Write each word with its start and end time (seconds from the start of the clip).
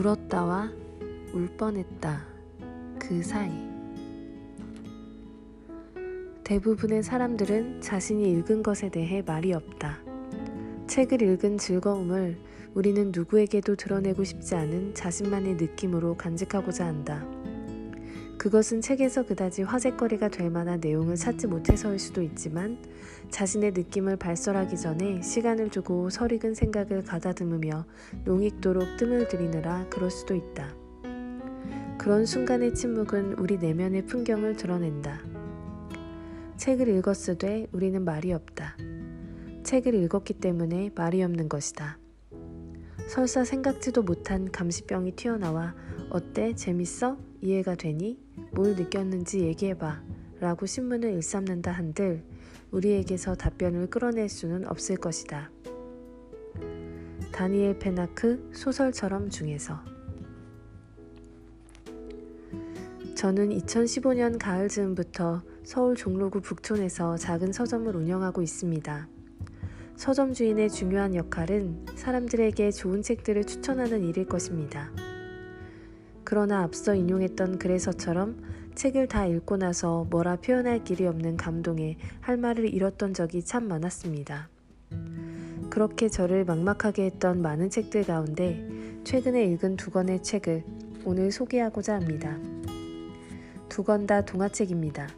울었다와 0.00 0.70
울 1.34 1.46
뻔했다. 1.58 2.24
그 2.98 3.22
사이. 3.22 3.52
대부분의 6.42 7.02
사람들은 7.02 7.82
자신이 7.82 8.32
읽은 8.32 8.62
것에 8.62 8.88
대해 8.88 9.22
말이 9.22 9.52
없다. 9.52 9.98
책을 10.86 11.20
읽은 11.20 11.58
즐거움을 11.58 12.38
우리는 12.72 13.12
누구에게도 13.14 13.76
드러내고 13.76 14.24
싶지 14.24 14.54
않은 14.54 14.94
자신만의 14.94 15.56
느낌으로 15.56 16.16
간직하고자 16.16 16.86
한다. 16.86 17.22
그것은 18.40 18.80
책에서 18.80 19.26
그다지 19.26 19.64
화제거리가 19.64 20.28
될 20.28 20.48
만한 20.48 20.80
내용을 20.80 21.16
찾지 21.16 21.46
못해서일 21.46 21.98
수도 21.98 22.22
있지만 22.22 22.78
자신의 23.28 23.72
느낌을 23.72 24.16
발설하기 24.16 24.78
전에 24.78 25.20
시간을 25.20 25.68
두고 25.68 26.08
설익은 26.08 26.54
생각을 26.54 27.04
가다듬으며 27.04 27.84
농익도록 28.24 28.96
뜸을 28.96 29.28
들이느라 29.28 29.84
그럴 29.90 30.10
수도 30.10 30.34
있다. 30.34 30.74
그런 31.98 32.24
순간의 32.24 32.74
침묵은 32.74 33.34
우리 33.34 33.58
내면의 33.58 34.06
풍경을 34.06 34.56
드러낸다. 34.56 35.20
책을 36.56 36.88
읽었으되 36.88 37.66
우리는 37.72 38.02
말이 38.02 38.32
없다. 38.32 38.74
책을 39.64 39.94
읽었기 39.94 40.32
때문에 40.32 40.92
말이 40.94 41.22
없는 41.22 41.50
것이다. 41.50 41.98
설사 43.06 43.44
생각지도 43.44 44.02
못한 44.02 44.50
감시병이 44.50 45.12
튀어나와 45.12 45.74
어때? 46.08 46.54
재밌어? 46.54 47.18
이해가 47.40 47.74
되니? 47.74 48.18
뭘 48.52 48.76
느꼈는지 48.76 49.40
얘기해봐. 49.40 50.02
라고 50.40 50.66
신문을 50.66 51.12
일삼는다 51.12 51.70
한들 51.70 52.22
우리에게서 52.70 53.34
답변을 53.34 53.88
끌어낼 53.88 54.28
수는 54.28 54.66
없을 54.66 54.96
것이다. 54.96 55.50
다니엘 57.32 57.78
페나크 57.78 58.50
소설처럼 58.52 59.30
중에서 59.30 59.80
저는 63.14 63.50
2015년 63.50 64.38
가을 64.38 64.68
즈음부터 64.68 65.42
서울 65.62 65.94
종로구 65.94 66.40
북촌에서 66.40 67.16
작은 67.18 67.52
서점을 67.52 67.94
운영하고 67.94 68.40
있습니다. 68.40 69.08
서점 69.96 70.32
주인의 70.32 70.70
중요한 70.70 71.14
역할은 71.14 71.84
사람들에게 71.96 72.70
좋은 72.70 73.02
책들을 73.02 73.44
추천하는 73.44 74.02
일일 74.02 74.24
것입니다. 74.24 74.90
그러나 76.30 76.62
앞서 76.62 76.94
인용했던 76.94 77.58
글에서처럼 77.58 78.40
책을 78.76 79.08
다 79.08 79.26
읽고 79.26 79.56
나서 79.56 80.06
뭐라 80.10 80.36
표현할 80.36 80.84
길이 80.84 81.04
없는 81.08 81.36
감동에 81.36 81.96
할 82.20 82.36
말을 82.36 82.72
잃었던 82.72 83.14
적이 83.14 83.42
참 83.42 83.66
많았습니다. 83.66 84.48
그렇게 85.70 86.08
저를 86.08 86.44
막막하게 86.44 87.06
했던 87.06 87.42
많은 87.42 87.68
책들 87.68 88.04
가운데 88.04 88.64
최근에 89.02 89.42
읽은 89.46 89.76
두 89.76 89.90
권의 89.90 90.22
책을 90.22 90.62
오늘 91.04 91.32
소개하고자 91.32 91.96
합니다. 91.96 92.38
두 93.68 93.82
권 93.82 94.06
다 94.06 94.24
동화책입니다. 94.24 95.08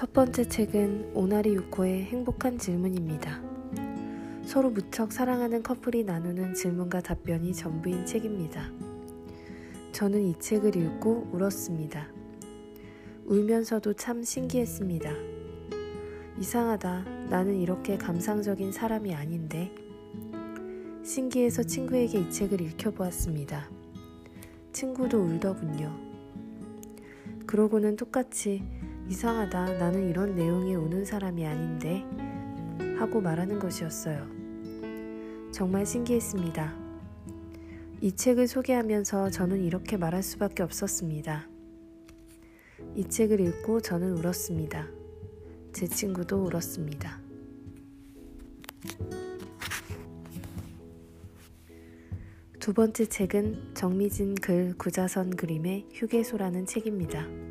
첫 0.00 0.14
번째 0.14 0.48
책은 0.48 1.10
오나리 1.12 1.52
유코의 1.52 2.04
행복한 2.04 2.56
질문입니다. 2.56 3.38
서로 4.46 4.70
무척 4.70 5.12
사랑하는 5.12 5.62
커플이 5.62 6.04
나누는 6.04 6.54
질문과 6.54 7.02
답변이 7.02 7.52
전부인 7.52 8.06
책입니다. 8.06 8.70
저는 9.92 10.22
이 10.22 10.38
책을 10.38 10.74
읽고 10.74 11.28
울었습니다. 11.34 12.08
울면서도 13.26 13.92
참 13.92 14.22
신기했습니다. 14.22 15.12
이상하다. 16.38 17.04
나는 17.28 17.60
이렇게 17.60 17.98
감상적인 17.98 18.72
사람이 18.72 19.14
아닌데. 19.14 19.70
신기해서 21.04 21.62
친구에게 21.62 22.20
이 22.20 22.30
책을 22.30 22.62
읽혀보았습니다. 22.62 23.68
친구도 24.72 25.18
울더군요. 25.18 25.94
그러고는 27.46 27.96
똑같이 27.96 28.62
이상하다. 29.10 29.78
나는 29.78 30.08
이런 30.08 30.36
내용이 30.36 30.76
우는 30.76 31.04
사람이 31.04 31.44
아닌데. 31.44 32.04
하고 32.96 33.20
말하는 33.20 33.58
것이었어요. 33.58 34.24
정말 35.50 35.84
신기했습니다. 35.84 36.72
이 38.02 38.12
책을 38.12 38.46
소개하면서 38.46 39.30
저는 39.30 39.64
이렇게 39.64 39.96
말할 39.96 40.22
수밖에 40.22 40.62
없었습니다. 40.62 41.48
이 42.94 43.04
책을 43.08 43.40
읽고 43.40 43.80
저는 43.80 44.16
울었습니다. 44.18 44.86
제 45.72 45.88
친구도 45.88 46.44
울었습니다. 46.44 47.20
두 52.60 52.72
번째 52.72 53.06
책은 53.06 53.74
정미진 53.74 54.36
글 54.36 54.74
구자선 54.78 55.34
그림의 55.34 55.88
휴게소라는 55.94 56.66
책입니다. 56.66 57.49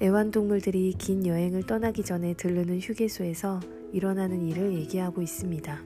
애완동물들이 0.00 0.94
긴 0.96 1.26
여행을 1.26 1.64
떠나기 1.64 2.04
전에 2.04 2.34
들르는 2.34 2.78
휴게소에서 2.78 3.58
일어나는 3.92 4.46
일을 4.46 4.74
얘기하고 4.74 5.22
있습니다. 5.22 5.76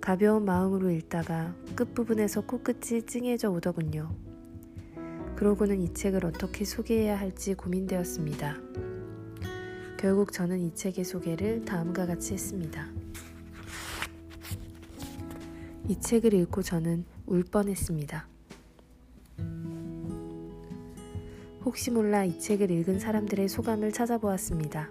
가벼운 0.00 0.44
마음으로 0.44 0.88
읽다가 0.90 1.52
끝부분에서 1.74 2.42
코끝이 2.42 3.02
찡해져 3.02 3.50
오더군요. 3.50 4.14
그러고는 5.34 5.80
이 5.80 5.92
책을 5.92 6.24
어떻게 6.24 6.64
소개해야 6.64 7.18
할지 7.18 7.54
고민되었습니다. 7.54 8.56
결국 9.98 10.32
저는 10.32 10.60
이 10.60 10.72
책의 10.72 11.04
소개를 11.04 11.64
다음과 11.64 12.06
같이 12.06 12.34
했습니다. 12.34 12.86
이 15.88 15.98
책을 15.98 16.34
읽고 16.34 16.62
저는 16.62 17.04
울 17.26 17.42
뻔했습니다. 17.42 18.28
혹시 21.64 21.90
몰라 21.90 22.24
이 22.24 22.38
책을 22.38 22.70
읽은 22.70 22.98
사람들의 22.98 23.48
소감을 23.48 23.92
찾아보았습니다. 23.92 24.90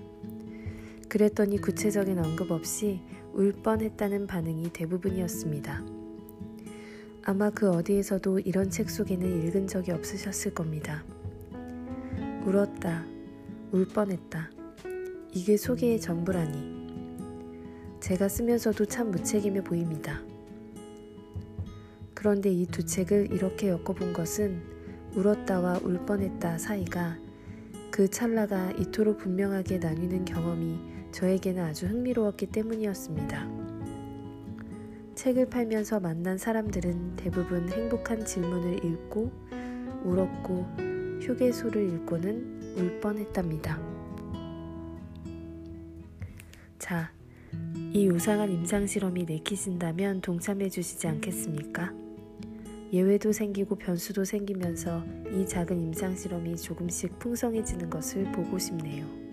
그랬더니 1.07 1.59
구체적인 1.59 2.19
언급 2.19 2.51
없이 2.51 3.01
울 3.33 3.53
뻔했다는 3.53 4.27
반응이 4.27 4.71
대부분이었습니다. 4.73 5.83
아마 7.23 7.49
그 7.49 7.69
어디에서도 7.71 8.39
이런 8.39 8.69
책 8.69 8.89
속에는 8.89 9.47
읽은 9.47 9.67
적이 9.67 9.91
없으셨을 9.91 10.53
겁니다. 10.53 11.03
울었다, 12.45 13.05
울 13.71 13.87
뻔했다. 13.87 14.51
이게 15.33 15.57
소개의 15.57 15.99
전부라니. 15.99 16.79
제가 17.99 18.27
쓰면서도 18.29 18.85
참 18.85 19.11
무책임해 19.11 19.63
보입니다. 19.63 20.21
그런데 22.13 22.51
이 22.51 22.65
두 22.65 22.85
책을 22.85 23.31
이렇게 23.31 23.69
엮어본 23.69 24.13
것은 24.13 24.78
울었다와 25.19 25.79
울 25.83 26.05
뻔했다 26.05 26.57
사이가 26.57 27.17
그 27.91 28.09
찰나가 28.09 28.71
이토록 28.71 29.17
분명하게 29.17 29.79
나뉘는 29.79 30.23
경험이 30.23 30.79
저에게는 31.11 31.61
아주 31.61 31.87
흥미로웠기 31.87 32.45
때문이었습니다. 32.45 33.49
책을 35.15 35.49
팔면서 35.49 35.99
만난 35.99 36.37
사람들은 36.37 37.17
대부분 37.17 37.67
행복한 37.69 38.23
질문을 38.23 38.85
읽고 38.85 39.29
울었고 40.05 40.65
휴게소를 41.21 41.95
읽고는 41.95 42.77
울 42.77 43.01
뻔했답니다. 43.01 43.77
자, 46.77 47.11
이 47.91 48.07
요상한 48.07 48.49
임상실험이 48.49 49.25
내키신다면 49.25 50.21
동참해 50.21 50.69
주시지 50.69 51.07
않겠습니까? 51.07 52.08
예외도 52.91 53.31
생기고 53.31 53.75
변수도 53.75 54.25
생기면서 54.25 55.03
이 55.31 55.45
작은 55.45 55.79
임상실험이 55.79 56.57
조금씩 56.57 57.19
풍성해지는 57.19 57.89
것을 57.89 58.31
보고 58.31 58.57
싶네요. 58.57 59.28